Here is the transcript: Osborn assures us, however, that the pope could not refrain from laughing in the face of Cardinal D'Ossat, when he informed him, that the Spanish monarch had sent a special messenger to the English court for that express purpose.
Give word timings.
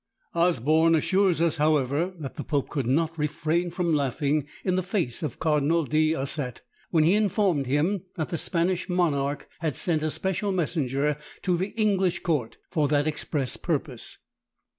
Osborn 0.33 0.95
assures 0.95 1.39
us, 1.39 1.57
however, 1.57 2.15
that 2.17 2.33
the 2.33 2.43
pope 2.43 2.69
could 2.69 2.87
not 2.87 3.15
refrain 3.19 3.69
from 3.69 3.93
laughing 3.93 4.47
in 4.65 4.75
the 4.75 4.81
face 4.81 5.21
of 5.21 5.37
Cardinal 5.37 5.85
D'Ossat, 5.85 6.61
when 6.89 7.03
he 7.03 7.13
informed 7.13 7.67
him, 7.67 8.01
that 8.15 8.29
the 8.29 8.37
Spanish 8.39 8.89
monarch 8.89 9.47
had 9.59 9.75
sent 9.75 10.01
a 10.01 10.09
special 10.09 10.51
messenger 10.51 11.17
to 11.43 11.55
the 11.55 11.67
English 11.79 12.23
court 12.23 12.57
for 12.71 12.87
that 12.87 13.05
express 13.05 13.57
purpose. 13.57 14.17